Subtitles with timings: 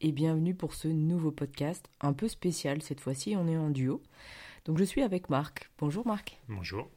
[0.00, 4.00] et bienvenue pour ce nouveau podcast, un peu spécial cette fois-ci, on est en duo.
[4.64, 5.70] Donc je suis avec Marc.
[5.78, 6.40] Bonjour Marc.
[6.48, 6.88] Bonjour.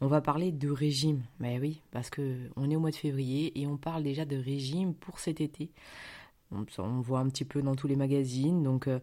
[0.00, 1.22] On va parler de régime.
[1.38, 4.36] Mais oui, parce que on est au mois de février et on parle déjà de
[4.36, 5.70] régime pour cet été.
[6.50, 8.62] On, on voit un petit peu dans tous les magazines.
[8.62, 8.98] Donc euh,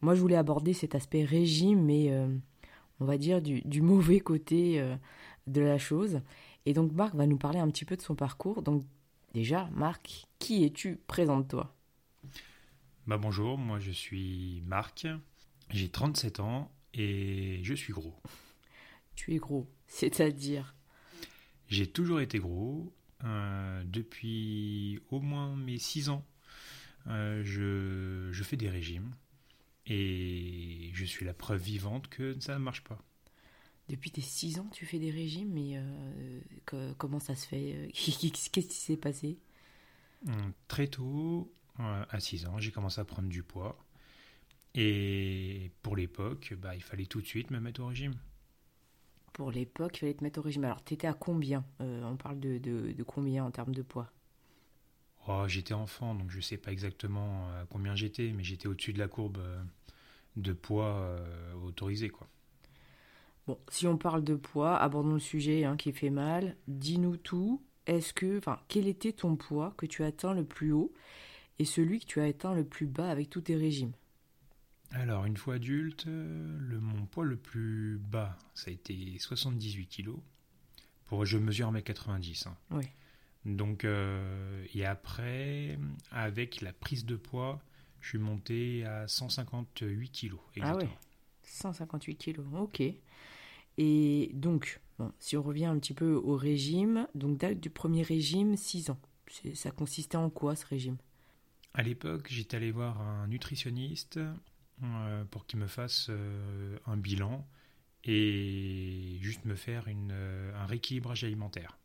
[0.00, 2.28] moi je voulais aborder cet aspect régime, mais euh,
[3.00, 4.94] on va dire du, du mauvais côté euh,
[5.48, 6.20] de la chose.
[6.66, 8.62] Et donc Marc va nous parler un petit peu de son parcours.
[8.62, 8.84] Donc
[9.34, 11.00] déjà, Marc, qui es-tu?
[11.08, 11.72] Présente-toi.
[13.06, 15.06] Bah bonjour, moi je suis Marc,
[15.70, 18.14] j'ai 37 ans et je suis gros.
[19.16, 20.74] Tu es gros, c'est-à-dire?
[21.68, 22.92] J'ai toujours été gros.
[23.24, 26.24] euh, depuis au moins mes 6 ans,
[27.08, 29.12] euh, je, je fais des régimes
[29.86, 32.98] et je suis la preuve vivante que ça ne marche pas.
[33.88, 37.88] Depuis tes 6 ans, tu fais des régimes, mais euh, que- comment ça se fait?
[37.94, 39.38] Qu'est-ce qui s'est passé?
[40.26, 43.78] Hum, Très tôt, à 6 ans, j'ai commencé à prendre du poids.
[44.74, 48.14] Et pour l'époque, bah, il fallait tout de suite me mettre au régime.
[49.32, 50.64] Pour l'époque, il fallait te mettre au régime.
[50.64, 54.10] Alors, t'étais à combien Euh, On parle de, de- de combien en termes de poids?
[55.28, 58.98] Oh, j'étais enfant, donc je sais pas exactement à combien j'étais, mais j'étais au-dessus de
[58.98, 59.62] la courbe euh,
[60.36, 62.28] de poids euh, autorisé, quoi.
[63.46, 66.56] Bon, si on parle de poids, abordons le sujet hein, qui fait mal.
[66.68, 67.62] Dis-nous tout.
[67.86, 70.92] Est-ce que, enfin, quel était ton poids que tu as atteint le plus haut?
[71.58, 73.92] Et celui que tu as atteint le plus bas avec tous tes régimes
[74.90, 79.86] Alors, une fois adulte, euh, le, mon poids le plus bas, ça a été 78
[79.86, 80.18] kilos.
[81.06, 82.48] Pour, je mesure 1m90.
[82.48, 82.56] hein.
[82.72, 82.84] Oui.
[83.44, 85.78] Donc, euh, et après,
[86.10, 87.60] avec la prise de poids,
[88.00, 90.40] je suis monté à 158 kilos.
[90.46, 90.90] Ah exactement.
[90.90, 90.98] ouais
[91.44, 92.82] 158 kilos, ok.
[93.78, 98.02] Et donc, bon, si on revient un petit peu au régime, donc date du premier
[98.02, 98.98] régime, 6 ans.
[99.54, 100.96] Ça consistait en quoi ce régime?
[101.76, 104.18] À l'époque, j'étais allé voir un nutritionniste
[104.82, 107.46] euh, pour qu'il me fasse euh, un bilan
[108.02, 111.76] et juste me faire une, euh, un rééquilibrage alimentaire.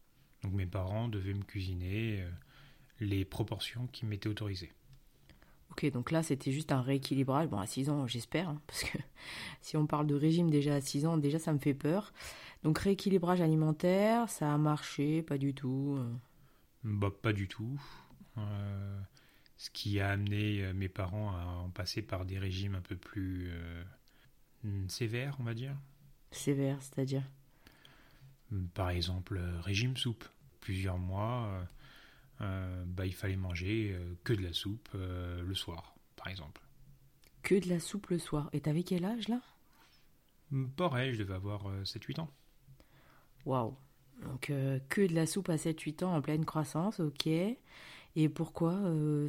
[0.43, 2.25] Donc mes parents devaient me cuisiner
[3.01, 4.71] les proportions qui m'étaient autorisées.
[5.71, 7.49] Ok, donc là c'était juste un rééquilibrage.
[7.49, 8.97] Bon, à 6 ans, j'espère, hein, parce que
[9.61, 12.13] si on parle de régime déjà à 6 ans, déjà ça me fait peur.
[12.63, 15.99] Donc rééquilibrage alimentaire, ça a marché, pas du tout.
[16.85, 17.77] Bah, pas du tout.
[18.37, 19.01] Euh,
[19.61, 22.95] ce qui a amené euh, mes parents à en passer par des régimes un peu
[22.95, 23.83] plus euh,
[24.63, 25.75] hmm, sévères, on va dire.
[26.31, 27.23] Sévère, c'est-à-dire?
[28.73, 30.25] Par exemple, euh, régime soupe.
[30.59, 31.67] Plusieurs mois,
[32.41, 36.61] euh, bah, il fallait manger que de la soupe euh, le soir, par exemple.
[37.43, 38.49] que de la soupe le soir.
[38.53, 39.41] Et t'avais quel âge là?
[40.51, 42.29] Hum, Pareil, je devais avoir euh, 7-8 ans.
[43.45, 43.75] Waouh.
[44.23, 44.51] Donc
[44.89, 47.27] que de la soupe à 7-8 ans en pleine croissance, ok.
[48.15, 49.27] Et pourquoi euh,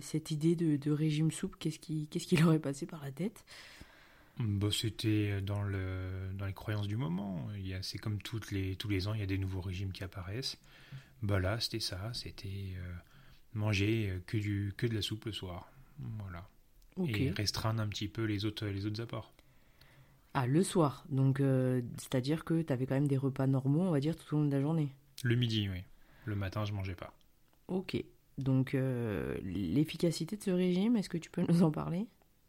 [0.00, 3.12] cette idée de, de régime soupe Qu'est-ce qui, qu'est-ce qui leur est passé par la
[3.12, 3.44] tête?
[4.38, 7.48] Bah, C'était dans, le, dans les croyances du moment.
[7.56, 9.60] Il y a- C'est comme toutes les, tous les ans, il y a des nouveaux
[9.60, 10.58] régimes qui apparaissent.
[11.22, 12.12] Bah là, c'était ça.
[12.14, 12.94] C'était euh,
[13.54, 15.70] manger euh, que, du, que de la soupe le soir.
[16.20, 16.48] Voilà.
[17.06, 19.32] Et restreindre un petit peu les autres, les autres apports.
[20.34, 21.04] Ah, le soir.
[21.08, 24.38] Donc, euh, c'est-à-dire que t'avais quand même des repas normaux, on va dire, tout au
[24.40, 24.94] long de la journée.
[25.24, 25.82] Le midi, oui.
[26.26, 27.12] Le matin, je mangeais pas.
[27.66, 27.94] Ok.
[28.42, 32.06] Donc, euh, l'efficacité de ce régime, est-ce que tu peux nous en parler?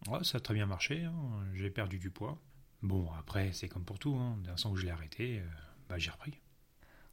[0.09, 1.13] Ouais, ça a très bien marché, hein.
[1.53, 2.37] j'ai perdu du poids.
[2.81, 4.37] Bon, après, c'est comme pour tout, hein.
[4.43, 5.43] d'un sens où je l'ai arrêté, euh,
[5.87, 6.33] bah, j'ai repris.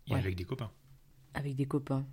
[0.07, 0.19] Et Ouais.
[0.19, 0.73] avec des copains.
[1.35, 2.05] Avec des copains.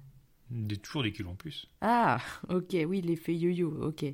[0.51, 1.67] Des, toujours des kilos en plus.
[1.81, 2.19] Ah,
[2.49, 4.05] ok, oui, l'effet yo-yo, ok.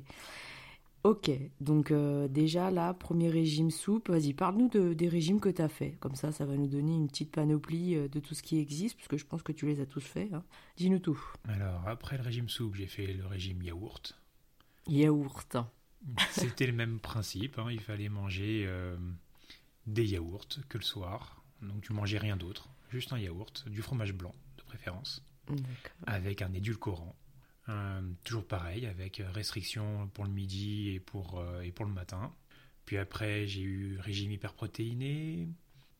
[1.04, 5.60] Ok, donc euh, déjà là, premier régime soupe, vas-y, parle-nous de- des régimes que tu
[5.60, 5.92] as fait.
[6.00, 8.96] Comme ça, ça va nous donner une petite panoplie euh, de tout ce qui existe,
[8.96, 10.32] parce que je pense que tu les as tous faits.
[10.32, 10.42] hein.
[10.78, 11.20] Dis-nous tout.
[11.46, 14.18] Alors, après le régime soupe, j'ai fait le régime yaourt.
[14.88, 15.56] Yaourt.
[16.30, 17.66] C'était le même principe, hein.
[17.70, 18.96] il fallait manger euh,
[19.86, 21.42] des yaourts que le soir.
[21.60, 25.22] Donc tu mangeais rien d'autre, juste un yaourt, du fromage blanc de préférence,
[26.06, 27.14] avec un édulcorant.
[27.68, 32.34] Euh, toujours pareil, avec restriction pour le midi et pour, euh, et pour le matin.
[32.84, 35.48] Puis après, j'ai eu régime hyperprotéiné.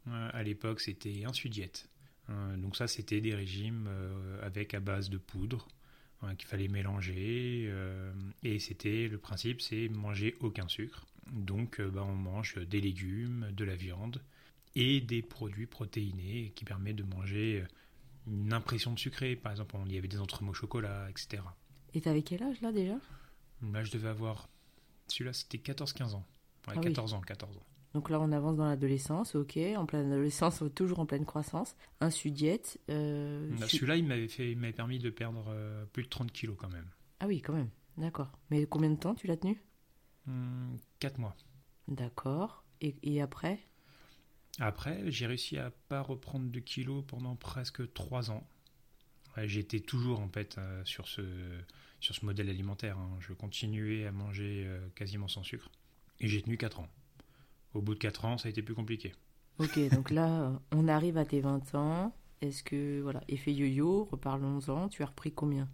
[0.08, 1.88] Euh, à l'époque, c'était un sudiète.
[2.30, 5.68] Euh, donc ça, c'était des régimes euh, avec à base de poudre,
[6.38, 7.70] qu'il fallait mélanger.
[8.42, 11.04] et c'était le principe, c'est manger aucun sucre.
[11.30, 14.22] Donc bah, on mange des légumes, de la viande
[14.74, 17.62] et des produits protéinés qui permettent de manger
[18.26, 19.36] une impression de sucré.
[19.36, 21.42] Par exemple, il y avait des entremots au chocolat, etc.
[21.94, 22.96] Et t'avais quel âge là déjà?
[23.62, 24.48] Là, je devais avoir.
[25.08, 26.26] Celui-là, c'était 14-15 ans.
[26.68, 27.66] Ouais, 14 ah ans, 14 ans.
[27.94, 31.76] Donc là, on avance dans l'adolescence, ok, en pleine adolescence, toujours en pleine croissance.
[32.00, 32.80] Un sudiette.
[32.90, 36.56] Euh, celui-là, il m'avait fait, il m'avait permis de perdre euh, plus de 30 kilos
[36.58, 36.88] quand même.
[37.20, 37.70] Ah oui, quand même.
[37.96, 38.32] D'accord.
[38.50, 39.62] Mais combien de temps tu l'as tenu?
[40.98, 41.36] 4 hmm, mois.
[41.86, 42.64] D'accord.
[42.80, 43.60] Et, et, après?
[44.60, 48.46] Après, j'ai réussi à pas reprendre de kilos pendant presque 3 ans.
[49.36, 51.22] J'étais toujours en fait euh, sur ce
[52.00, 52.98] sur ce modèle alimentaire.
[52.98, 53.16] Hein.
[53.20, 55.70] Je continuais à manger quasiment sans sucre
[56.20, 56.88] et j'ai tenu 4 ans.
[57.72, 59.12] Au bout de 4 ans, ça a été plus compliqué.
[59.58, 62.14] Ok, donc là, on arrive à tes 20 ans.
[62.40, 65.68] Est-ce que, voilà, effet yo-yo, reparlons-en, tu as repris combien?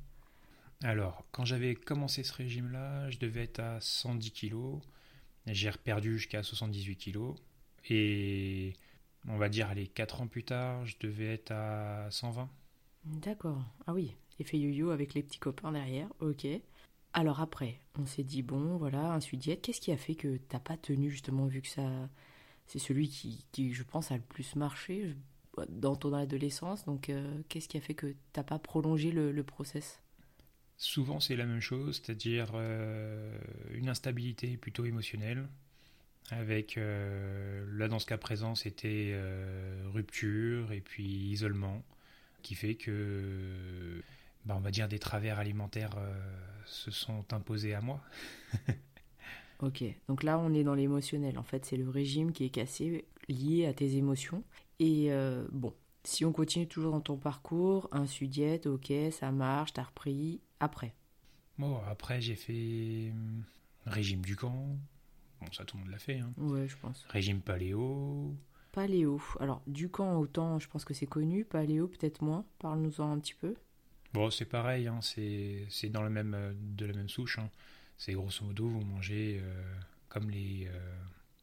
[0.83, 4.81] Alors, quand j'avais commencé ce régime-là, je devais être à 110 kilos.
[5.47, 7.37] J'ai reperdu jusqu'à 78 kilos.
[7.89, 8.75] Et
[9.29, 12.49] on va dire, allez, 4 ans plus tard, je devais être à 120.
[13.05, 13.63] D'accord.
[13.87, 16.47] Ah oui, effet yo-yo avec les petits copains derrière, ok.
[17.13, 20.61] Alors après, on s'est dit, bon, voilà, un sudiette, qu'est-ce qui a fait que t'as
[20.61, 22.09] pas tenu justement, vu que ça,
[22.67, 25.17] c'est celui qui, qui, je pense, a le plus marché
[25.69, 30.01] dans ton adolescence, donc euh, qu'est-ce qui a fait que t'as pas prolongé le, process?
[30.77, 33.37] Souvent, c'est la même chose, c'est-à-dire euh,
[33.73, 35.49] une instabilité plutôt émotionnelle,
[36.31, 39.19] avec, euh, là dans ce cas présent, c'était
[39.93, 41.83] rupture et puis isolement,
[42.43, 44.03] qui fait que
[44.45, 46.19] bah, on va dire, des travers alimentaires euh,
[46.67, 48.01] se sont imposés à moi.
[49.61, 51.39] ok, donc là on est dans l'émotionnel.
[51.39, 54.43] En fait, c'est le régime qui est cassé, lié à tes émotions.
[54.79, 55.75] Et euh, bon,
[56.05, 60.41] si on continue toujours dans ton parcours, un sudiette, ok, ça marche, t'as repris.
[60.59, 60.95] Après
[61.59, 63.45] Bon, après j'ai fait hum,
[63.85, 64.79] régime du camp.
[65.41, 66.19] Bon, ça tout le monde l'a fait.
[66.19, 66.33] Hein.
[66.37, 67.05] Ouais, je pense.
[67.09, 68.35] Régime paléo.
[68.73, 69.21] Paléo.
[69.41, 71.45] Alors, du camp, autant je pense que c'est connu.
[71.45, 72.45] Paléo, peut-être moins.
[72.59, 73.55] Parle-nous-en un petit peu.
[74.13, 77.39] Bon, c'est pareil, hein, c'est dans le même, euh, de la même souche.
[77.39, 77.49] Hein.
[77.97, 79.75] C'est grosso modo, vous mangez euh,
[80.09, 80.97] comme les euh,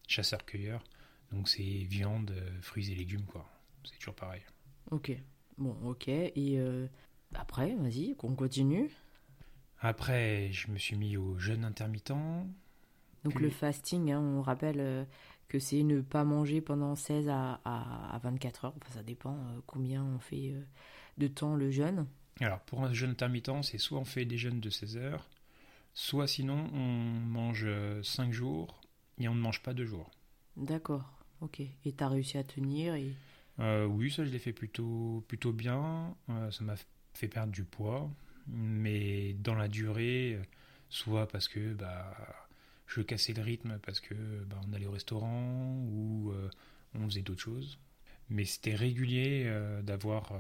[0.08, 0.84] chasseurs-cueilleurs.
[1.32, 3.50] Donc c'est viande, fruits et légumes, quoi.
[3.84, 4.42] C'est toujours pareil.
[4.92, 5.12] Ok.
[5.58, 6.08] Bon, ok.
[6.08, 6.58] Et
[7.34, 8.90] après, vas-y, qu'on continue.
[9.80, 12.14] Après, je me suis mis au jeûne intermittent.
[13.24, 15.08] Donc le fasting, hein, on rappelle
[15.48, 18.74] que c'est ne pas manger pendant 16 à, à, à 24 heures.
[18.78, 20.54] Enfin, ça dépend combien on fait
[21.18, 22.06] de temps le jeûne.
[22.40, 25.28] Alors, pour un jeûne intermittent, c'est soit on fait des jeûnes de 16 heures,
[25.94, 27.68] soit sinon on mange
[28.04, 28.80] 5 jours
[29.20, 30.12] et on ne mange pas 2 jours.
[30.56, 31.04] D'accord,
[31.42, 31.60] ok.
[31.62, 33.14] Et tu as réussi à tenir et...
[33.60, 36.16] Euh, oui, ça je l'ai fait plutôt, plutôt bien.
[36.30, 36.76] Euh, ça m'a
[37.14, 38.10] fait perdre du poids,
[38.48, 40.40] mais dans la durée,
[40.90, 42.16] soit parce que bah,
[42.88, 44.16] je cassais le rythme, parce que
[44.50, 46.50] bah, on allait au restaurant ou euh,
[46.96, 47.80] on faisait d'autres choses.
[48.30, 49.50] Mais c'était régulier
[49.84, 50.34] d'avoir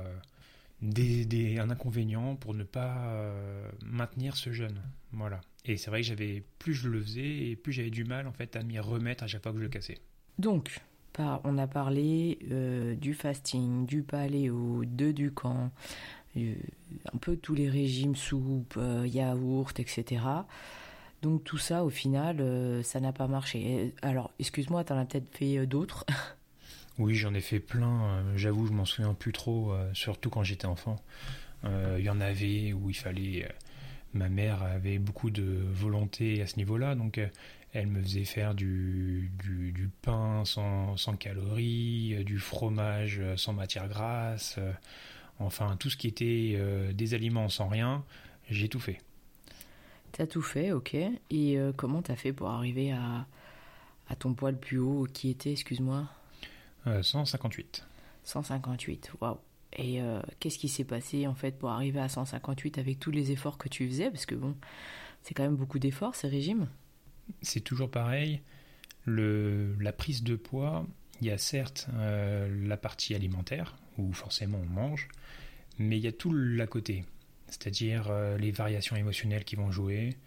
[0.81, 4.81] des, un inconvénient pour ne pas euh, maintenir ce jeûne.
[5.11, 5.41] Voilà.
[5.65, 8.31] Et c'est vrai que j'avais plus je le faisais et plus j'avais du mal en
[8.31, 9.97] fait à m'y remettre à chaque fois que je le cassais.
[10.39, 10.79] Donc,
[11.17, 15.71] on a parlé euh, du fasting, du paléo, de du camp,
[16.37, 16.53] euh,
[17.11, 20.21] un peu tous les régimes soupe, yaourt, etc.
[21.21, 22.43] Donc tout ça, au final,
[22.83, 23.93] ça n'a pas marché.
[24.01, 26.05] Alors, excuse-moi, tu en as peut-être fait d'autres?
[26.99, 28.03] Oui, j'en ai fait plein.
[28.05, 30.95] Euh, j'avoue, je m'en souviens plus trop, euh, surtout quand j'étais enfant.
[31.63, 33.47] Euh, il y en avait où il fallait.
[34.13, 37.19] ma mère avait beaucoup de volonté à ce niveau-là, donc
[37.73, 44.59] elle me faisait faire du, du, pain sans, sans, calories, du fromage sans matière grasse,
[45.39, 46.59] enfin tout ce qui était
[46.93, 48.03] des aliments sans rien,
[48.49, 48.99] j'ai tout fait.
[50.11, 50.95] T'as tout fait, ok.
[51.29, 53.27] Et comment t'as fait pour arriver à,
[54.09, 56.07] à ton poids le plus haut qui était, excuse-moi?
[57.01, 57.85] 158.
[57.85, 59.37] Euh, 158, waouh.
[59.73, 63.31] Et euh, qu'est-ce qui s'est passé en fait pour arriver à 158 avec tous les
[63.31, 64.09] efforts que tu faisais?
[64.09, 64.55] Parce que bon,
[65.23, 66.67] c'est quand même beaucoup d'efforts ces régimes.
[67.41, 68.41] C'est toujours pareil.
[69.05, 70.85] Le, la prise de poids,
[71.21, 75.09] il y a certes euh, la partie alimentaire, où forcément on mange,
[75.77, 77.05] mais il y a tout l'à côté.
[77.47, 80.17] C'est-à-dire les variations émotionnelles qui vont jouer,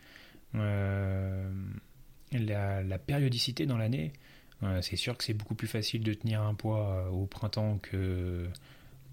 [0.54, 1.52] la,
[2.32, 4.12] la, périodicité dans l'année
[4.82, 8.46] c'est sûr que c'est beaucoup plus facile de tenir un poids euh, au printemps que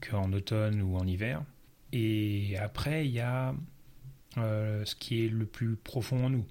[0.02, 1.44] qu'en automne ou en hiver.
[1.92, 3.56] Et après, il y a
[4.38, 6.46] euh, ce qui est le plus profond en nous.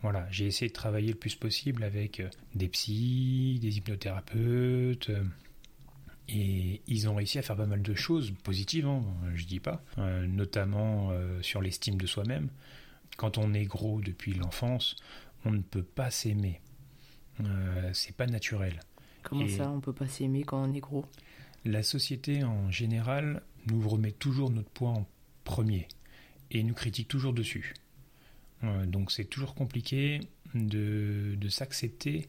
[0.00, 5.10] Voilà, j'ai essayé de travailler le plus possible avec euh, des psys, des hypnothérapeutes,
[6.28, 9.02] Et ils ont réussi à faire pas mal de choses positives, hein,
[9.34, 12.50] je dis pas, euh, notamment euh, sur l'estime de soi-même.
[13.16, 14.96] Quand on est gros depuis l'enfance,
[15.44, 16.60] on ne peut pas s'aimer.
[17.40, 18.80] Euh, c'est pas naturel.
[19.22, 21.06] Comment ça, on peut pas s'aimer quand on est gros?
[21.64, 25.06] La société en général nous remet toujours notre poids en
[25.44, 25.88] premier
[26.50, 27.74] et nous critique toujours dessus.
[28.86, 30.20] donc c'est toujours compliqué
[30.54, 32.28] de, de s'accepter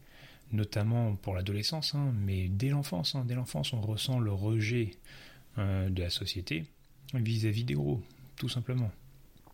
[0.52, 4.92] notamment pour l'adolescence, hein, mais dès l'enfance, hein, dès l'enfance, on ressent le rejet
[5.58, 6.66] euh, de la société
[7.14, 8.02] vis-à-vis des gros,
[8.36, 8.92] tout simplement.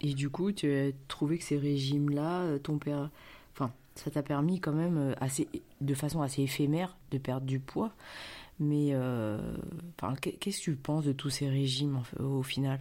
[0.01, 3.09] Et du coup, tu as trouvé que ces régimes-là, euh, ton père,
[3.53, 5.47] enfin, ça t'a permis quand même euh, assez,
[5.81, 7.93] de façon assez éphémère de perdre du poids.
[8.57, 8.93] Mais
[10.39, 12.79] qu'est-ce que tu penses de tous ces régimes au final?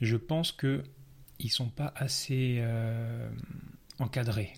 [0.00, 0.82] Je pense que
[1.38, 2.64] ils sont pas assez
[3.98, 4.54] encadrés.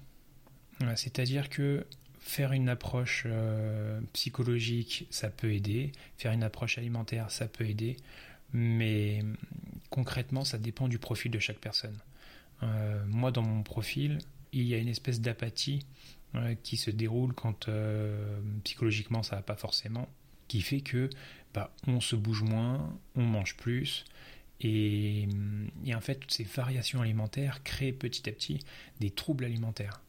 [0.95, 1.85] C'est-à-dire que
[2.23, 5.91] Faire une approche euh, psychologique, ça peut aider.
[6.17, 7.97] Faire une approche alimentaire, ça peut aider.
[8.53, 9.25] Mais
[9.91, 11.99] concrètement, ça dépend du profil de chaque personne.
[12.63, 14.19] Euh, moi, dans mon profil,
[14.53, 15.85] il y a une espèce d'apathie
[16.37, 17.69] euh, qui se déroule quand
[18.63, 20.09] psychologiquement ça va pas forcément,
[20.47, 21.11] qui fait que
[21.53, 24.05] bah, on se bouge moins, on mange plus,
[24.61, 25.27] et,
[25.85, 28.61] et, en fait, toutes ces variations alimentaires créent petit à petit
[29.01, 30.01] des troubles alimentaires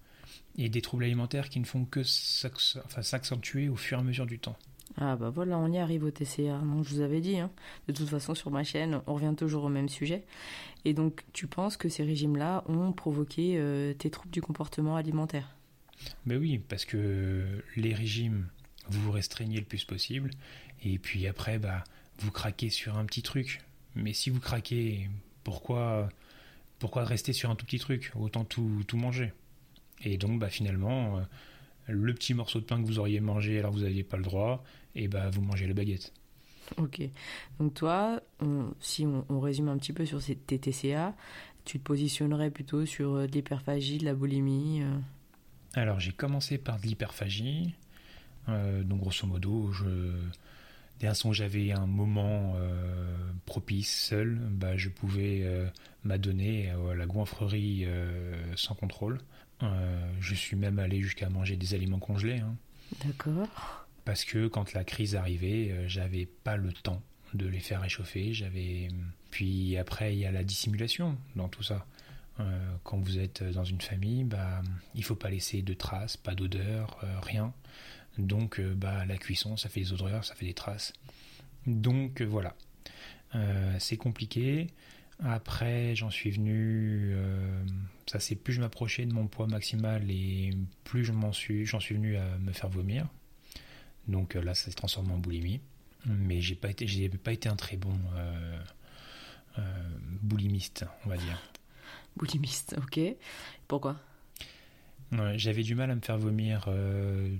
[0.57, 4.39] et des troubles alimentaires qui ne font que s'accentuer au fur et à mesure du
[4.39, 4.57] temps.
[4.97, 6.59] Ah bah voilà, on y arrive au TCA.
[6.59, 7.49] Donc je vous avais dit, hein.
[7.87, 10.23] de toute façon sur ma chaîne, on revient toujours au même sujet.
[10.85, 15.55] Et donc tu penses que ces régimes-là ont provoqué euh, tes troubles du comportement alimentaire?
[16.25, 18.47] Ben oui, parce que les régimes,
[18.89, 20.31] vous vous restreignez le plus possible,
[20.83, 21.83] et puis après, bah,
[22.19, 23.61] vous craquez sur un petit truc.
[23.95, 25.09] Mais si vous craquez,
[25.43, 26.09] pourquoi,
[26.79, 28.11] pourquoi rester sur un tout petit truc?
[28.15, 29.31] Autant tout, tout manger.
[30.03, 31.21] Et donc, bah, finalement, euh,
[31.87, 34.23] le petit morceau de pain que vous auriez mangé alors que vous n'aviez pas le
[34.23, 34.63] droit,
[34.95, 36.13] et bah, vous mangez la baguette.
[36.77, 37.01] Ok.
[37.59, 38.21] Donc toi,
[38.79, 41.13] si on, résume un petit peu sur ces TTCA,
[41.65, 44.99] tu te positionnerais plutôt sur euh, de l'hyperphagie, de la boulimie euh
[45.73, 47.73] Alors j'ai commencé par de l'hyperphagie.
[48.47, 50.13] donc grosso modo, je...
[50.99, 52.55] dès j'avais un moment
[53.45, 55.45] propice seul, bah, je pouvais
[56.03, 57.85] m'adonner à la goinfrerie
[58.55, 59.19] sans contrôle.
[59.63, 62.39] Euh, je suis même allé jusqu'à manger des aliments congelés.
[62.39, 62.55] Hein.
[63.05, 63.85] D'accord.
[64.05, 67.01] Parce que quand la crise arrivait, euh, j'avais pas le temps
[67.33, 68.33] de les faire réchauffer.
[68.33, 68.89] J'avais.
[69.31, 71.85] Puis après, il y a la dissimulation dans tout ça.
[72.39, 74.61] Euh, quand vous êtes dans une famille, bah,
[74.95, 77.53] il faut pas laisser de traces, pas d'odeur, rien.
[78.17, 80.93] Donc, bah, la cuisson, ça fait des odeurs, ça fait des traces.
[81.65, 82.55] Donc voilà,
[83.79, 84.67] c'est compliqué.
[85.23, 87.15] Après, j'en suis venu,
[88.07, 90.51] ça c'est plus je m'approchais de mon poids maximal et
[90.83, 93.07] plus je m'en suis, j'en suis venu à me faire vomir.
[94.07, 95.61] Donc euh, là, ça s'est transformé en boulimie.
[96.05, 99.63] Mais j'ai pas été, j'ai pas été un très bon euh,
[100.21, 101.41] boulimiste, on va dire.
[102.17, 102.99] Boulimiste, ok.
[103.67, 103.99] Pourquoi?
[105.35, 106.69] J'avais du mal à me faire vomir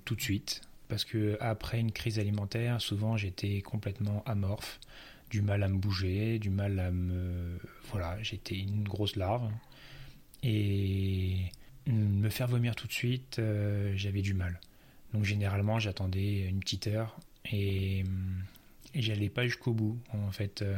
[0.05, 4.79] tout de suite parce que après une crise alimentaire, souvent j'étais complètement amorphe
[5.29, 7.57] du mal à me bouger, du mal à me...
[7.91, 9.49] Voilà, j'étais une grosse larve.
[10.43, 11.51] Et
[11.87, 14.59] me faire vomir tout de suite, euh, j'avais du mal.
[15.13, 17.17] Donc généralement, j'attendais une petite heure
[17.51, 18.03] et,
[18.95, 19.97] j'allais pas jusqu'au bout.
[20.13, 20.77] En fait, euh,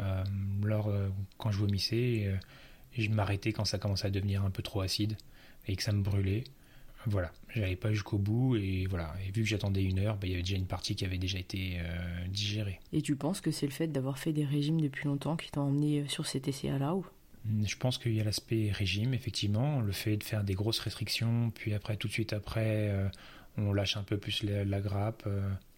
[0.00, 0.24] euh,
[0.62, 0.92] lors,
[1.38, 2.38] quand je vomissais,
[2.96, 5.16] je m'arrêtais quand ça commençait à devenir un peu trop acide
[5.66, 6.44] et que ça me brûlait.
[7.06, 9.14] Voilà, j'allais pas jusqu'au bout et voilà.
[9.26, 11.18] Et vu que j'attendais une heure, bah, il y avait déjà une partie qui avait
[11.18, 12.80] déjà été euh, digérée.
[12.92, 15.60] Et tu penses que c'est le fait d'avoir fait des régimes depuis longtemps qui t'a
[15.60, 17.04] emmené euh, sur ces TCA-là ou?
[17.04, 17.08] hmm,
[17.64, 21.50] je pense qu'il y a l'aspect régime, effectivement, le fait de faire des grosses restrictions,
[21.54, 23.08] puis après, tout de suite après, euh,
[23.56, 25.28] on lâche un peu plus la grappe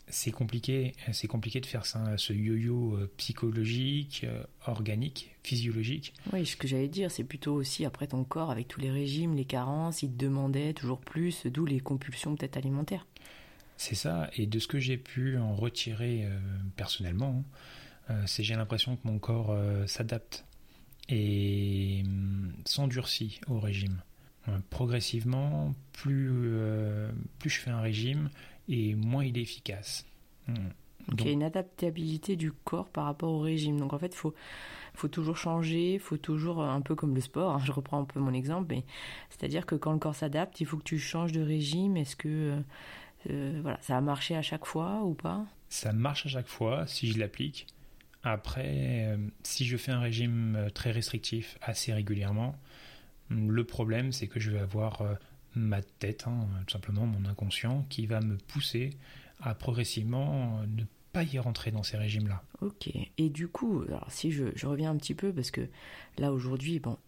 [0.08, 6.14] c'est compliqué, c'est compliqué de faire ça, ce yo-yo euh, psychologique, euh, organique, physiologique.
[6.32, 9.34] Oui, ce que j'allais dire, c'est plutôt aussi après ton corps, avec tous les régimes,
[9.34, 13.06] les carences, il te demandait toujours plus, d'où les compulsions peut-être alimentaires.
[13.76, 16.38] C'est ça, et de ce que j'ai pu en retirer euh,
[16.76, 17.44] personnellement,
[18.26, 19.52] c'est j'ai l'impression que mon corps
[19.88, 20.45] s'adapte
[21.08, 24.02] et hum, s'endurcit au régime.
[24.70, 26.30] progressivement, plus,
[27.38, 28.30] plus je fais un régime,
[28.68, 30.06] et moins il est efficace.
[30.48, 30.68] Hmm.
[31.08, 33.78] Donc, il y a une adaptabilité du corps par rapport au régime.
[33.78, 34.34] Donc en fait, il faut,
[34.94, 38.04] faut toujours changer, il faut toujours, un peu comme le sport, hein, je reprends un
[38.04, 38.84] peu mon exemple, mais
[39.30, 41.96] c'est-à-dire que quand le corps s'adapte, il faut que tu changes de régime.
[41.96, 42.60] Est-ce que euh,
[43.30, 45.46] euh, voilà, ça a marché à chaque fois ou pas?
[45.68, 47.66] Ça marche à chaque fois si je l'applique.
[48.28, 52.56] Après, euh, si je fais un régime très restrictif assez régulièrement,
[53.30, 55.02] le problème c'est que je vais avoir
[55.54, 58.90] ma tête, hein, tout simplement mon inconscient, qui va me pousser
[59.40, 60.84] à progressivement ne
[61.16, 62.42] pas y rentrer dans ces régimes-là.
[62.60, 62.90] Ok.
[63.16, 65.62] Et du coup, alors si je, reviens un petit peu, parce que
[66.18, 66.98] là aujourd'hui, bon,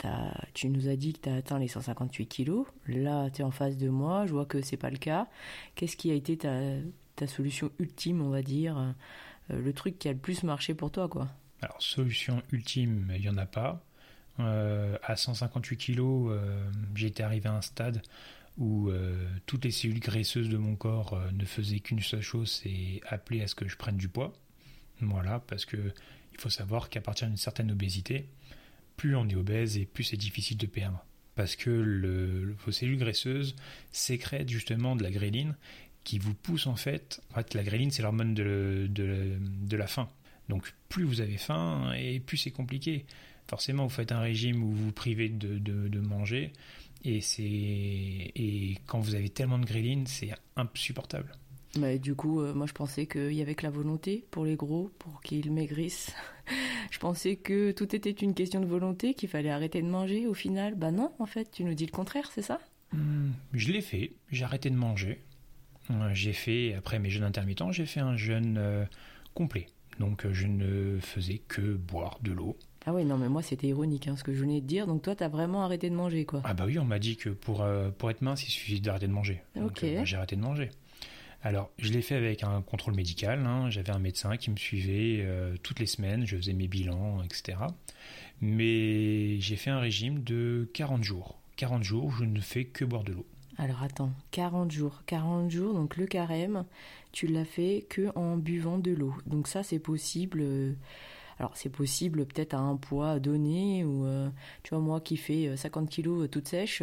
[0.55, 2.67] tu nous as dit que tu as atteint les 158 kilos.
[2.87, 5.29] Là, tu es en face de moi, je vois que c'est pas le cas.
[5.75, 8.93] Qu'est-ce qui a été ta, solution ultime, on va dire euh,
[9.49, 11.29] Le truc qui a le plus marché pour toi, quoi
[11.63, 13.85] Alors, solution ultime, il n'y en a pas.
[14.41, 18.03] Euh, à 158 kilos, euh, j'étais arrivé à un stade
[18.57, 18.91] où
[19.47, 23.47] toutes les cellules graisseuses de mon corps ne faisaient qu'une seule chose, c'est appeler à
[23.47, 24.33] ce que je prenne du poids.
[25.01, 25.93] Voilà, parce que
[26.39, 28.29] il faut savoir qu'à partir d'une certaine obésité,
[28.97, 31.05] plus on est obèse et plus c'est difficile de perdre.
[31.35, 33.55] Parce que vos cellules graisseuses
[33.93, 35.57] sécrètent justement de la gréline
[36.09, 37.21] qui vous pousse en fait.
[37.33, 40.09] En fait, la gréline, c'est l'hormone de, de, la faim.
[40.49, 43.05] Donc, plus vous avez faim, et plus c'est compliqué.
[43.47, 46.55] Forcément, vous faites un régime où vous vous privez de, de manger,
[47.05, 51.31] et, c'est, et quand vous avez tellement de gréline, c'est insupportable.
[51.77, 54.57] Bah, du coup, euh, moi je pensais qu'il y avait que la volonté pour les
[54.57, 56.15] gros, pour qu'ils maigrissent.
[56.91, 60.27] je pensais que tout était une question de volonté, qu'il fallait arrêter de manger.
[60.27, 62.61] Au final, bah non, en fait, tu nous dis le contraire, c'est ça?
[62.93, 65.21] Hmm, Je l'ai fait, j'ai arrêté de manger.
[65.91, 68.85] Euh, j'ai fait, après mes jeûnes intermittents, j'ai fait un jeûne euh,
[69.35, 69.67] complet.
[69.99, 72.57] Donc euh, je ne faisais que boire de l'eau.
[72.87, 74.87] Ah oui, non, mais moi c'était ironique hein, ce que je venais de dire.
[74.87, 76.43] Donc toi, tu as vraiment arrêté de manger, quoi.
[76.45, 77.67] Ah bah oui, on m'a dit que pour,
[77.99, 79.43] pour être mince, il suffit d'arrêter de manger.
[79.57, 80.71] Donc bah, j'ai arrêté de manger.
[81.43, 83.47] Alors, je l'ai fait avec un contrôle médical.
[83.47, 83.71] Hein.
[83.71, 85.25] J'avais un médecin qui me suivait
[85.63, 86.27] toutes les semaines.
[86.27, 87.59] Je faisais mes bilans, etc.
[88.41, 91.39] Mais j'ai fait un régime de 40 jours.
[91.57, 93.27] 40 jours où je ne fais que boire de l'eau.
[93.59, 95.03] Alors attends, 40 jours.
[95.07, 96.65] 40 jours, donc le carême,
[97.11, 99.15] tu l'as fait que en buvant de l'eau.
[99.27, 100.39] Donc ça, c'est possible.
[100.41, 100.73] Euh,
[101.41, 104.29] alors c'est possible peut-être à un poids donné, ou euh,
[104.63, 106.83] tu vois, moi qui fais 50 euh, kilos toute sèche,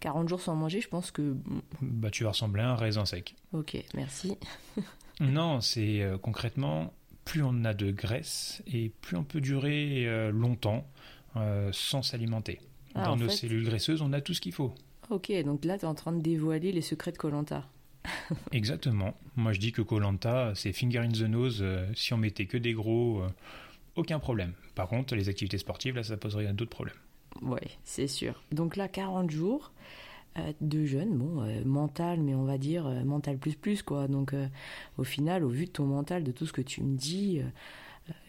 [0.00, 1.36] 40 jours sans manger, je pense que...
[1.80, 3.34] Bah tu vas ressembler à un raisin sec.
[3.52, 4.38] Ok, merci.
[5.20, 6.94] non, c'est concrètement,
[7.26, 10.86] plus on a de graisse et plus on peut durer longtemps
[11.72, 12.60] sans s'alimenter.
[12.94, 14.74] Ah, Dans nos cellules graisseuses, on a tout ce qu'il faut.
[15.10, 17.68] Ok, donc là, tu es en train de dévoiler les secrets de Colanta.
[18.52, 19.14] Exactement.
[19.36, 21.60] Moi, je dis que Colanta, c'est finger in the nose.
[21.62, 23.28] Euh, si on mettait que des gros, euh,
[23.96, 24.52] aucun problème.
[24.74, 26.96] Par contre, les activités sportives, là, ça poserait d'autres problèmes.
[27.42, 28.42] Oui, c'est sûr.
[28.52, 29.72] Donc là, 40 jours
[30.38, 34.08] euh, de jeûne, bon, mental, mais on va dire mental plus plus, quoi.
[34.08, 34.34] Donc,
[34.98, 37.40] au final, au vu de ton mental, de tout ce que tu me dis,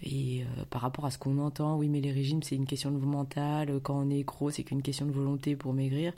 [0.04, 2.92] et euh, par rapport à ce qu'on entend, oui, mais les régimes, c'est une question
[2.92, 3.80] de mental.
[3.82, 6.14] Quand on est gros, c'est qu'une question de volonté pour maigrir.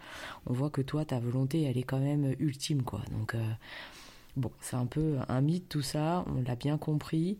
[0.45, 3.01] On voit que toi, ta volonté, elle est quand même ultime, quoi.
[3.11, 3.43] Donc, euh,
[4.35, 6.25] bon, c'est un peu un mythe tout ça.
[6.27, 7.37] On l'a bien compris.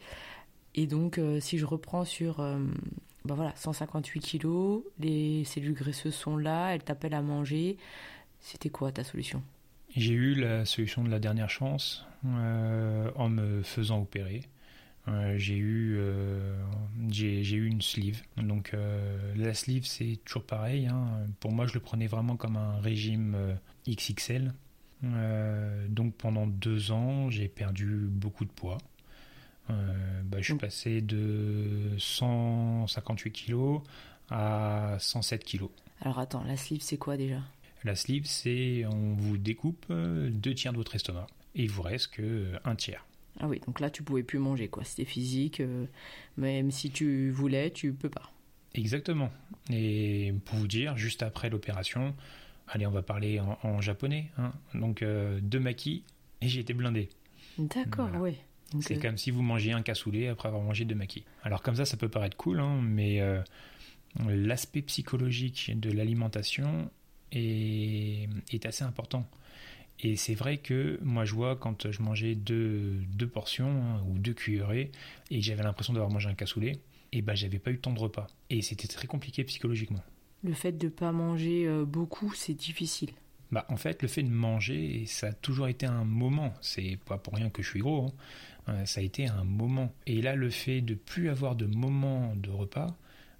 [0.76, 6.38] Et donc, euh, si je reprends sur, ben voilà, 158 kilos, les cellules graisseuses sont
[6.38, 7.78] là, elles t'appellent à manger.
[8.40, 9.44] C'était quoi ta solution?
[9.96, 14.44] J'ai eu la solution de la dernière chance en me faisant opérer.
[15.08, 16.56] Euh, j'ai eu, euh,
[17.10, 18.22] j'ai, eu une sleeve.
[18.38, 20.88] Donc euh, la sleeve, c'est toujours pareil.
[20.88, 21.26] Hein.
[21.39, 24.54] Pour moi, je le prenais vraiment comme un régime XXL.
[25.89, 28.78] donc pendant deux ans, j'ai perdu beaucoup de poids.
[29.70, 33.82] Bah, je suis passé de 158 kg
[34.30, 35.65] à 107 kg.
[36.02, 37.41] Alors attends, la sleeve, c'est quoi déjà?
[37.84, 42.08] La sleeve, c'est on vous découpe deux tiers de votre estomac et il vous reste
[42.12, 43.06] que un tiers.
[43.39, 45.86] Ah oui, donc là tu pouvais plus manger quoi, c'était physique, euh,
[46.38, 48.32] même si tu voulais, tu peux pas.
[48.73, 49.32] Exactement.
[49.71, 52.15] Et pour vous dire, juste après l'opération,
[52.67, 54.52] allez, on va parler en, japonais, hein.
[54.73, 56.04] donc euh, deux maquis
[56.41, 57.10] et j'ai été blindé.
[57.58, 58.38] D'accord, oui.
[58.82, 61.23] C'est euh, comme si vous mangiez un cassoulet après avoir mangé deux maquis.
[61.43, 63.21] Alors comme ça, ça peut paraître cool, hein, mais
[64.28, 66.89] l'aspect psychologique de l'alimentation
[67.32, 69.28] est, est assez important.
[70.00, 74.20] Et c'est vrai que moi je vois quand je mangeais deux, deux portions hein, ou
[74.20, 74.92] deux cuillerées
[75.32, 76.74] et que j'avais l'impression d'avoir mangé un cassoulet,
[77.12, 78.28] et ben j'avais pas eu tant de repas.
[78.50, 80.04] Et c'était très compliqué psychologiquement.
[80.44, 83.10] Le fait de pas manger euh, beaucoup, c'est difficile.
[83.52, 86.54] Bah en fait le fait de manger, ça a toujours été un moment.
[86.62, 88.08] C'est pas pour rien que je suis gros.
[88.08, 88.12] Hein.
[88.70, 89.92] Euh, ça a été un moment.
[90.06, 92.96] Et là le fait de plus avoir de moments de repas,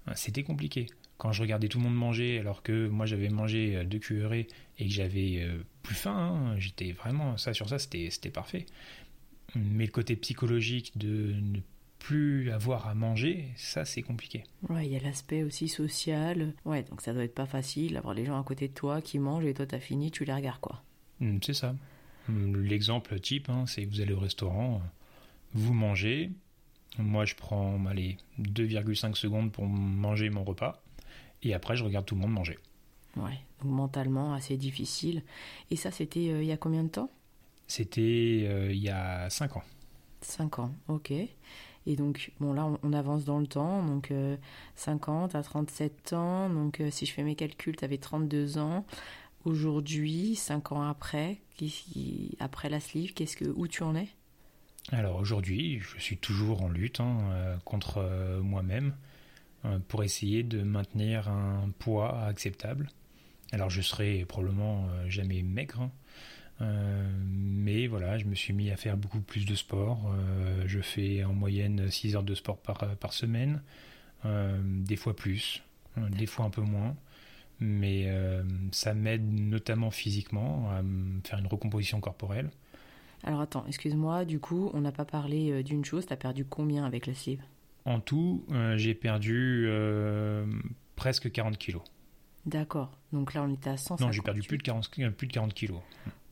[0.06, 0.86] hein, c'était compliqué
[1.18, 4.46] quand je regardais tout le monde manger alors que moi j'avais mangé euh, deux cuillerées
[4.78, 8.66] et que j'avais euh, plus faim, hein, j'étais vraiment ça sur ça, c'était parfait.
[9.54, 11.58] Mais le côté psychologique de ne
[11.98, 14.44] plus avoir à manger, ça c'est compliqué.
[14.68, 16.54] Ouais, il y a l'aspect aussi social.
[16.64, 19.18] Ouais, donc ça doit être pas facile d'avoir les gens à côté de toi qui
[19.18, 20.82] mangent et toi t'as fini, tu les regardes quoi.
[21.20, 21.74] Hum, c'est ça.
[22.28, 24.80] Hum, l'exemple type, hein, c'est que vous allez au restaurant,
[25.54, 26.30] vous mangez,
[26.98, 30.80] moi je prends allez, 2,5 secondes pour manger mon repas.
[31.42, 32.58] Et après, je regarde tout le monde manger.
[33.16, 35.22] Ouais, donc mentalement assez difficile.
[35.70, 37.10] Et ça, c'était euh, il y a combien de temps?
[37.66, 39.62] C'était euh, il y a 5 ans.
[40.20, 41.10] 5 ans, ok.
[41.10, 43.82] Et donc, bon, là, on, avance dans le temps.
[43.82, 44.12] Donc,
[44.76, 46.50] 50 à 37 ans.
[46.50, 48.84] Donc, si je fais mes calculs, tu avais 32 ans.
[49.46, 51.38] Aujourd'hui, 5 ans après,
[52.40, 54.08] après la sleeve, qu'est-ce que, où tu en es?
[54.92, 58.02] Alors, aujourd'hui, je suis toujours en lutte hein, contre
[58.42, 58.94] moi-même.
[59.64, 62.88] Euh, pour essayer de maintenir un poids acceptable.
[63.50, 65.90] Alors je serai probablement euh, jamais maigre, hein.
[66.60, 70.14] euh, mais voilà, je me suis mis à faire beaucoup plus de sport.
[70.66, 73.62] je fais en moyenne 6 heures de sport par, semaine,
[74.24, 75.62] des fois plus,
[75.96, 76.94] des fois un peu moins.
[77.60, 78.08] Mais
[78.70, 80.82] ça m'aide notamment physiquement à
[81.26, 82.50] faire une recomposition corporelle.
[83.24, 86.84] Alors attends, excuse-moi, du coup, on n'a pas parlé d'une chose, tu as perdu combien
[86.84, 87.42] avec la sleeve?
[87.88, 90.46] En tout, euh, j'ai perdu euh,
[90.94, 91.82] presque 40 kilos.
[92.44, 92.90] D'accord.
[93.12, 94.06] Donc là, on était à 150.
[94.06, 95.80] Non, j'ai perdu plus de 40, plus de 40 kilos.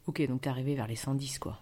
[0.06, 1.58] Ok, donc tu es arrivé vers les 110, quoi.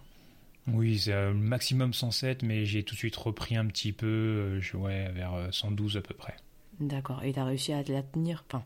[0.67, 4.61] Oui, c'est le maximum 107, mais j'ai tout de suite repris un petit peu, euh,
[4.61, 6.35] je, ouais, vers 112 à peu près.
[6.81, 7.23] D'accord.
[7.23, 8.45] Et tu as réussi à la tenir?
[8.49, 8.65] Enfin,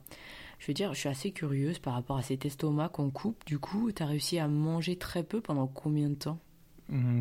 [0.59, 3.45] Je veux dire, je suis assez curieuse par rapport à cet estomac qu'on coupe.
[3.45, 6.39] Du coup, tu as réussi à manger très peu pendant combien de temps?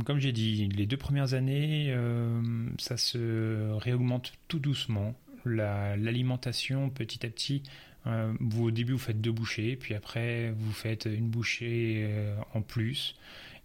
[0.06, 2.42] Comme j'ai dit, les deux premières années, euh,
[2.80, 5.14] ça se réaugmente tout doucement.
[5.46, 7.64] L'alimentation, petit à petit,
[8.06, 12.36] euh, vous, au début, vous faites deux bouchées, puis après, vous faites une bouchée euh,
[12.54, 13.16] en plus.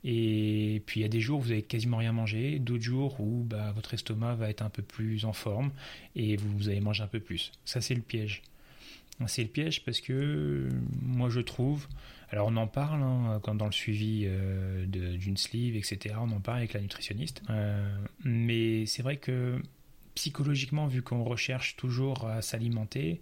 [0.04, 3.20] Et puis il y a des jours où vous avez quasiment rien mangé, d'autres jours
[3.20, 5.70] où bah, votre estomac va être un peu plus en forme
[6.16, 7.52] et vous allez manger un peu plus.
[7.64, 8.42] Ça, c'est le piège.
[9.28, 10.68] C'est le piège parce que
[11.00, 11.86] moi, je trouve,
[12.32, 16.14] alors on en parle hein, quand dans le suivi euh, d'une sleeve, etc.
[16.18, 17.42] On en parle avec la nutritionniste.
[17.50, 19.60] Euh, mais c'est vrai que
[20.14, 23.20] psychologiquement, vu qu'on recherche toujours à s'alimenter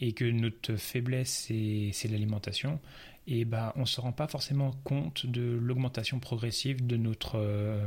[0.00, 2.80] et que notre faiblesse c'est l'alimentation,
[3.26, 7.86] et bah on se rend pas forcément compte de l'augmentation progressive de notre euh,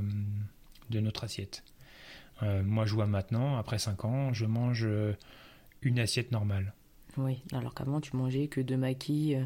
[0.90, 1.64] de notre assiette.
[2.42, 4.88] moi je vois maintenant, après 5 ans, je mange
[5.82, 6.74] une assiette normale.
[7.18, 9.36] Oui, alors qu'avant tu mangeais que deux maquis.
[9.36, 9.44] Euh,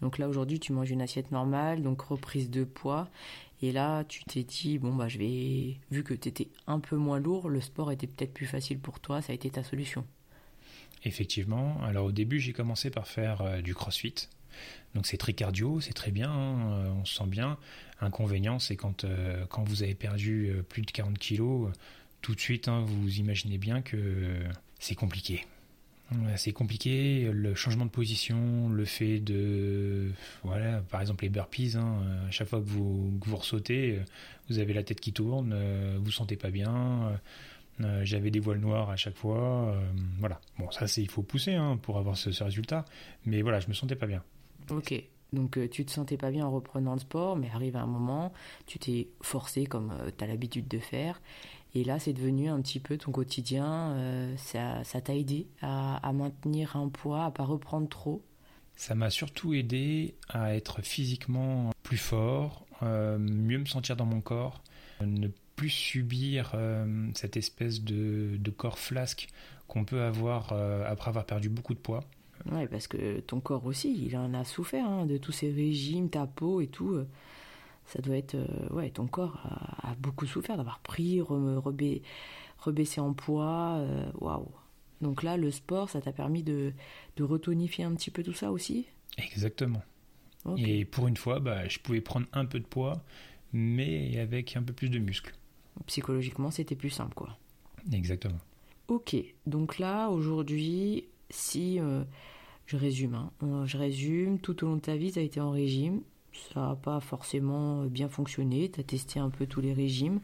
[0.00, 3.08] donc là aujourd'hui tu manges une assiette normale, donc reprise de poids.
[3.60, 7.20] Et là tu t'es dit, bon bah je vu que tu étais un peu moins
[7.20, 10.04] lourd, le sport était peut-être plus facile pour toi, ça a été ta solution.
[11.04, 14.28] Effectivement, alors au début j'ai commencé par faire euh, du crossfit.
[14.94, 17.56] Donc c'est très cardio, c'est très bien, hein, euh, on se sent bien.
[18.00, 19.06] Inconvénient c'est quand,
[19.48, 21.70] quand vous avez perdu plus de 40 kilos,
[22.20, 24.42] tout de suite hein, vous imaginez bien que
[24.80, 25.46] c'est compliqué
[26.36, 27.30] c'est compliqué.
[27.32, 30.10] Le changement de position, le fait de,
[30.42, 34.00] voilà, par exemple les burpees, hein, à chaque fois que vous, vous ressautez,
[34.48, 37.18] vous avez la tête qui tourne, euh, vous sentez pas bien.
[37.80, 39.68] Euh, j'avais des voiles noirs à chaque fois.
[39.68, 40.40] Euh, voilà.
[40.58, 42.84] Bon, ça, c'est il faut pousser hein, pour avoir ce, résultat.
[43.24, 44.22] Mais voilà, je me sentais pas bien.
[44.70, 44.94] Ok.
[45.32, 48.34] Donc tu te sentais pas bien en reprenant le sport, mais arrive un moment,
[48.66, 51.22] tu t'es forcé comme tu as l'habitude de faire,
[51.74, 53.92] et là, c'est devenu un petit peu ton quotidien.
[53.92, 58.22] Euh, ça t'a aidé à, maintenir un poids, à pas reprendre trop?
[58.76, 64.20] Ça m'a surtout aidé à être physiquement plus fort, euh, mieux me sentir dans mon
[64.20, 64.62] corps,
[65.00, 69.28] ne plus subir euh, cette espèce de, corps flasque
[69.68, 70.52] qu'on peut avoir
[70.86, 72.04] après avoir perdu beaucoup de poids.
[72.50, 76.10] Ouais, parce que ton corps aussi, il en a souffert hein, de tous ces régimes,
[76.10, 76.98] ta peau et tout
[77.86, 79.38] ça doit être euh, ouais ton corps
[79.82, 84.48] a, beaucoup souffert d'avoir pris rebaissé en poids euh, waouh.
[85.00, 86.72] Donc là le sport ça t'a permis de,
[87.16, 88.86] de retonifier un petit peu tout ça aussi?
[89.18, 89.82] Exactement.
[90.56, 93.02] Et pour une fois bah, je pouvais prendre un peu de poids
[93.52, 95.34] mais avec un peu plus de muscles.
[95.86, 97.36] Psychologiquement c'était plus simple quoi.
[97.92, 98.38] Exactement.
[98.88, 99.16] Ok.
[99.46, 102.04] Donc là aujourd'hui si euh,
[102.66, 105.50] je résume hein, je résume tout au long de ta vie tu as été en
[105.50, 106.02] régime
[106.54, 108.70] ça n'a pas forcément bien fonctionné.
[108.70, 110.20] Tu as testé un peu tous les régimes.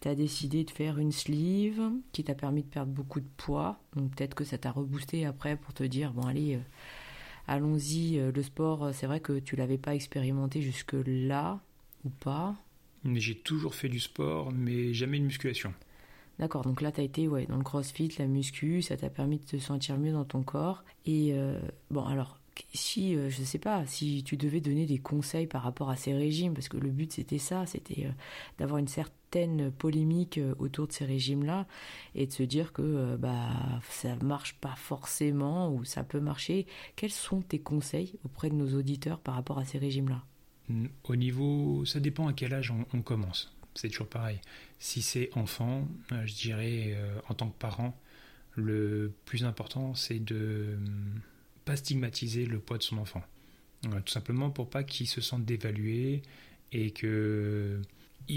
[0.00, 1.80] Tu as décidé de faire une sleeve
[2.12, 3.78] qui t'a permis de perdre beaucoup de poids.
[3.96, 6.60] Donc peut-être que ça t'a reboosté après pour te dire, bon allez, euh,
[7.46, 11.60] allons-y, euh, le sport, euh, c'est vrai que tu l'avais pas expérimenté jusque-là
[12.04, 12.54] ou pas
[13.14, 15.72] J'ai toujours fait du sport, mais jamais de musculation.
[16.38, 19.38] D'accord, donc là tu as été ouais, dans le crossfit, la muscu, ça t'a permis
[19.38, 20.82] de te sentir mieux dans ton corps.
[21.06, 21.32] Et
[21.92, 22.40] bon alors,
[22.72, 26.12] si, euh, je sais pas, si tu devais donner des conseils par rapport à ces
[26.12, 28.10] régimes, parce que le but c'était ça, c'était euh,
[28.58, 31.66] d'avoir une certaine polémique euh, autour de ces régimes-là
[32.14, 33.50] et de se dire que bah
[33.88, 36.66] ça marche pas forcément ou ça peut marcher.
[36.96, 40.22] Quels sont tes conseils auprès de nos auditeurs par rapport à ces régimes-là?
[40.68, 43.52] Mm, Au niveau, ça dépend à quel âge on, commence.
[43.74, 44.40] C'est toujours pareil.
[44.78, 45.88] Si c'est enfant,
[46.24, 46.96] je dirais
[47.28, 47.98] en tant que parent,
[48.54, 50.78] le plus important c'est de
[51.64, 53.22] pas stigmatiser le poids de son enfant.
[53.82, 56.22] tout simplement pour pas qu'il se sente dévalué
[56.72, 57.80] et que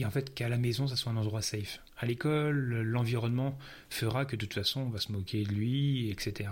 [0.03, 1.81] en fait qu'à la maison ça soit un endroit safe.
[1.97, 3.57] À l'école, l'environnement
[3.89, 6.49] fera que de toute façon on va se moquer de lui, etc.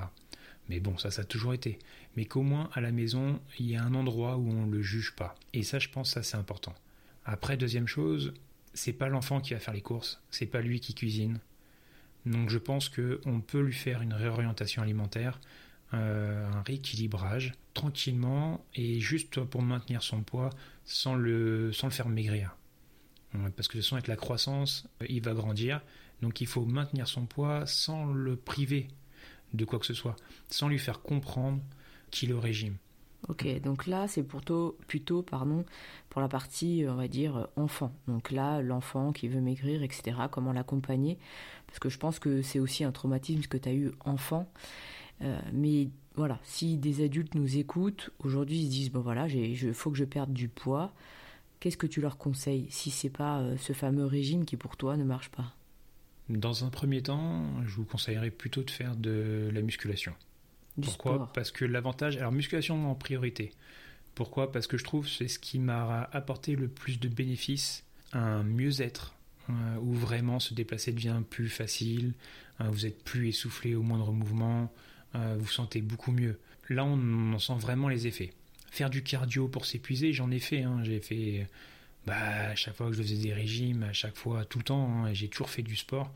[0.69, 1.77] Mais bon, ça, ça a toujours été.
[2.15, 5.15] Mais qu'au moins à la maison, il y a un endroit où on le juge
[5.15, 5.35] pas.
[5.53, 6.73] Et ça, je pense, ça c'est important.
[7.25, 8.33] Après, deuxième chose,
[8.73, 11.39] c'est pas l'enfant qui va faire les courses, c'est pas lui qui cuisine.
[12.25, 15.39] Donc je pense qu'on peut lui faire une réorientation alimentaire,
[15.93, 20.50] euh, un rééquilibrage, tranquillement, et juste pour maintenir son poids
[20.84, 22.56] sans le, sans le faire maigrir.
[23.56, 25.82] Parce que de toute façon, avec la croissance, il va grandir.
[26.21, 28.88] Donc il faut maintenir son poids sans le priver
[29.54, 30.15] de quoi que ce soit,
[30.50, 31.62] sans lui faire comprendre
[32.12, 32.78] qu'il est au régime.
[33.28, 35.65] Ok, donc là, c'est plutôt, plutôt pardon,
[36.10, 37.91] pour la partie, on va dire, enfant.
[38.08, 41.17] Donc là, l'enfant qui veut maigrir, etc., comment l'accompagner?
[41.65, 44.48] Parce que je pense que c'est aussi un traumatisme que tu as eu enfant.
[45.21, 49.73] Euh, mais voilà, si des adultes nous écoutent, aujourd'hui ils se disent, bon voilà, il
[49.73, 50.93] faut que je perde du poids,
[51.60, 54.97] qu'est-ce que tu leur conseilles si c'est pas euh, ce fameux régime qui pour toi
[54.97, 55.56] ne marche pas?
[56.30, 60.13] Dans un premier temps, je vous conseillerais plutôt de faire de la musculation.
[60.82, 61.32] Pourquoi?
[61.34, 63.51] Parce que l'avantage, alors musculation en priorité.
[64.15, 64.51] Pourquoi?
[64.51, 69.13] Parce que je trouve c'est ce qui m'a apporté le plus de bénéfices, un mieux-être,
[69.49, 72.13] euh, où vraiment se déplacer devient plus facile,
[72.62, 74.71] euh, vous êtes plus essoufflé au moindre mouvement,
[75.15, 76.39] euh, vous sentez beaucoup mieux.
[76.69, 78.34] Là, on en sent vraiment les effets.
[78.71, 80.63] Faire du cardio pour s'épuiser, j'en ai fait.
[80.63, 80.82] Hein.
[80.84, 81.47] J'ai fait
[82.06, 85.06] bah, à chaque fois que je faisais des régimes, à chaque fois, tout le temps,
[85.06, 86.12] hein, j'ai toujours fait du sport.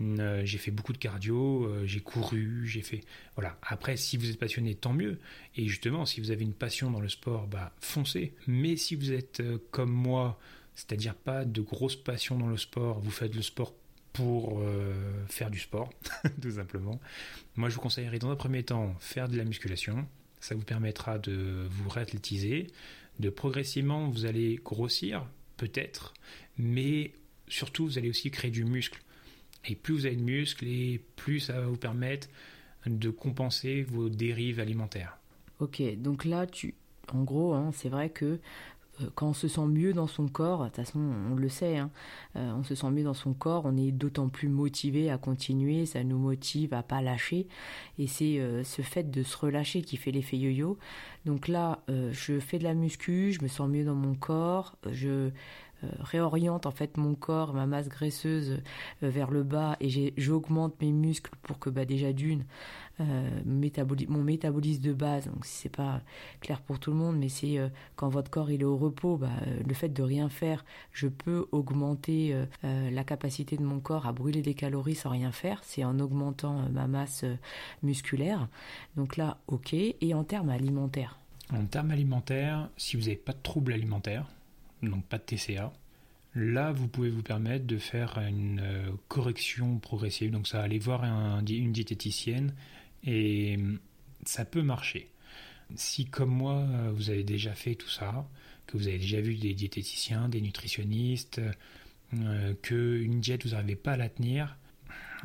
[0.00, 3.02] Euh, j'ai fait beaucoup de cardio, euh, j'ai couru, j'ai fait.
[3.36, 3.56] Voilà.
[3.62, 5.18] Après, si vous êtes passionné, tant mieux.
[5.56, 8.34] Et justement, si vous avez une passion dans le sport, bah, foncez.
[8.46, 10.38] Mais si vous êtes comme moi,
[10.74, 13.74] c'est-à-dire pas de grosse passion dans le sport, vous faites le sport
[14.12, 14.62] pour
[15.28, 15.90] faire du sport,
[16.42, 17.00] tout simplement.
[17.56, 20.06] Moi, je vous conseillerais dans un premier temps faire de la musculation.
[20.40, 22.66] Ça vous permettra de vous réathlétiser,
[23.20, 25.24] de progressivement vous allez grossir,
[25.56, 26.14] peut-être,
[26.58, 27.12] mais
[27.48, 29.00] surtout vous allez aussi créer du muscle.
[29.64, 32.28] Et plus vous avez de muscles, et plus ça va vous permettre
[32.86, 35.18] de compenser vos dérives alimentaires.
[35.60, 36.74] Ok, donc là, tu,
[37.12, 38.38] en gros, hein, c'est vrai que euh,
[39.14, 41.00] quand on se sent mieux dans son corps, de toute façon,
[41.30, 41.90] on le sait, hein,
[42.36, 45.86] euh, on se sent mieux dans son corps, on est d'autant plus motivé à continuer,
[45.86, 47.46] ça nous motive à pas lâcher,
[47.98, 50.78] et c'est euh, ce fait de se relâcher qui fait l'effet yo-yo.
[51.24, 55.08] Donc là, je fais de la muscu, je me sens mieux dans mon corps, je
[55.08, 55.30] euh,
[56.00, 58.60] réoriente en fait mon corps, ma masse graisseuse
[59.02, 62.44] euh, vers le bas et j'augmente mes muscles pour que bah, déjà d'une,
[63.00, 63.40] euh,
[64.08, 66.00] mon métabolisme de base, donc si c'est pas
[66.40, 67.58] clair pour tout le monde, mais c'est
[67.96, 69.30] quand votre corps il est au repos, bah,
[69.66, 74.42] le fait de rien faire, je peux augmenter la capacité de mon corps à brûler
[74.42, 77.24] des calories sans rien faire, c'est en augmentant ma masse
[77.82, 78.48] musculaire.
[78.96, 79.72] Donc là, ok.
[79.74, 81.18] Et en termes alimentaires?
[81.52, 84.26] En termes alimentaires, si vous n'avez pas de troubles alimentaires,
[84.82, 85.72] donc pas de TCA.
[86.34, 90.30] Là, vous pouvez vous permettre de faire une euh, correction progressive.
[90.30, 92.54] Donc ça, aller voir une diététicienne
[93.04, 93.78] et hum,
[94.24, 95.10] ça peut marcher.
[95.74, 98.26] Si comme moi, euh, vous avez déjà fait tout ça,
[98.66, 101.40] que vous avez déjà vu des diététiciens, des nutritionnistes,
[102.14, 104.56] euh, qu'une diète, vous n'arrivez pas à la tenir,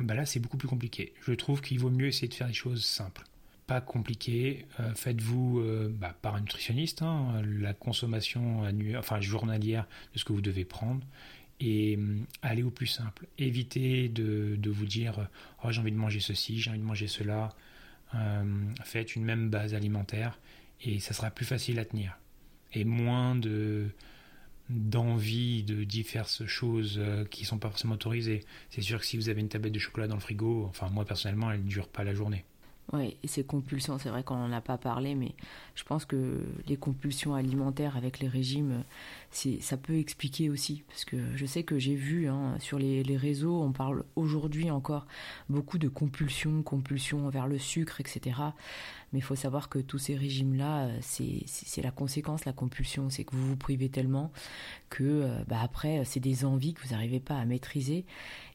[0.00, 1.14] bah là, c'est beaucoup plus compliqué.
[1.22, 3.24] Je trouve qu'il vaut mieux essayer de faire des choses simples
[3.68, 4.66] pas compliqué.
[4.80, 10.24] Euh, faites-vous euh, bah, par un nutritionniste hein, la consommation annuelle, enfin journalière de ce
[10.24, 11.06] que vous devez prendre
[11.60, 13.26] et euh, allez au plus simple.
[13.36, 15.28] Évitez de, vous dire
[15.62, 17.54] oh, j'ai envie de manger ceci, j'ai envie de manger cela.
[18.84, 20.40] faites une même base alimentaire
[20.80, 22.18] et ça sera plus facile à tenir
[22.72, 23.88] et moins de
[24.70, 27.00] d'envie de diverses choses
[27.30, 28.44] qui sont pas forcément autorisées.
[28.70, 31.04] C'est sûr que si vous avez une tablette de chocolat dans le frigo, enfin moi
[31.04, 32.44] personnellement, elle ne dure pas la journée.
[32.94, 35.34] Oui, et ces compulsions, c'est vrai qu'on n'en a pas parlé, mais
[35.74, 38.82] je pense que les compulsions alimentaires avec les régimes,
[39.30, 40.84] ça peut expliquer aussi.
[40.88, 45.06] Parce que je sais que j'ai vu hein, sur les, réseaux, on parle aujourd'hui encore
[45.50, 48.36] beaucoup de compulsions, compulsions vers le sucre, etc.
[49.12, 53.34] Mais il faut savoir que tous ces régimes-là, c'est la conséquence, la compulsion, c'est que
[53.34, 54.30] vous vous privez tellement
[54.90, 58.04] que euh, bah après, c'est des envies que vous n'arrivez pas à maîtriser.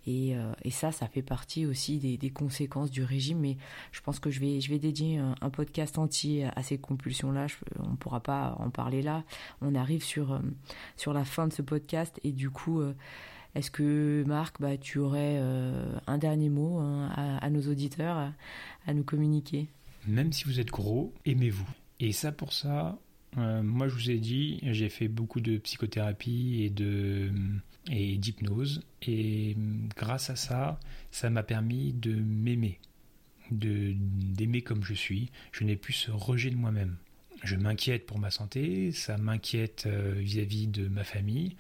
[0.08, 3.40] Euh, et, ça, ça fait partie aussi des, conséquences du régime.
[3.40, 3.58] Mais
[3.92, 7.48] je pense que je vais, je vais dédier un, podcast entier à ces compulsions-là.
[7.80, 9.24] on ne pourra pas en parler là.
[9.62, 10.40] On arrive sur, euh,
[10.98, 12.20] sur la fin de ce podcast.
[12.24, 12.94] Et du coup, euh,
[13.56, 15.38] est-ce que Marc, bah, tu aurais
[16.08, 18.34] un dernier mot hein, à, nos auditeurs
[18.88, 19.70] à, nous communiquer?
[20.08, 21.70] Même si vous êtes gros, aimez-vous.
[22.00, 23.00] Et ça, pour ça,
[23.36, 27.32] moi, je vous ai dit, j'ai fait beaucoup de psychothérapie et de
[27.92, 28.84] et d'hypnose.
[29.02, 29.58] Et
[29.96, 30.80] grâce à ça,
[31.12, 32.80] ça m'a permis de m'aimer,
[33.52, 35.32] de d'aimer comme je suis.
[35.52, 36.98] Je n'ai plus ce rejet de moi-même.
[37.44, 41.58] Je m'inquiète pour ma santé, ça m'inquiète euh, vis-à-vis de ma famille,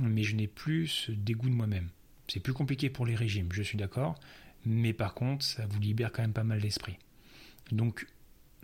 [0.00, 1.90] mais je n'ai plus ce dégoût de moi-même.
[2.28, 4.18] C'est plus compliqué pour les régimes, je suis d'accord,
[4.64, 6.96] mais par contre, ça vous libère quand même pas mal l'esprit.
[7.72, 8.06] Donc,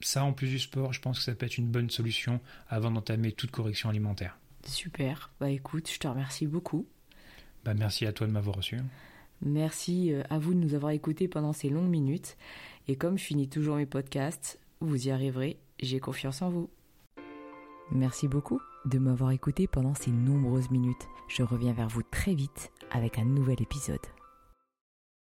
[0.01, 2.91] ça, en plus du sport, je pense que ça peut être une bonne solution avant
[2.91, 4.39] d'entamer toute correction alimentaire.
[4.65, 5.31] Super.
[5.41, 6.87] Bah écoute, je te remercie beaucoup.
[7.65, 8.79] Bah merci à toi de m'avoir reçu.
[9.41, 12.37] Merci euh, à vous de nous avoir écoutés pendant ces longues minutes.
[12.89, 16.71] Et comme je finis toujours mes podcasts, vous y arriverez, j'ai confiance en vous.
[17.91, 21.07] Merci beaucoup de m'avoir écouté pendant ces nombreuses minutes.
[21.29, 24.01] Je reviens vers vous très vite avec un nouvel épisode.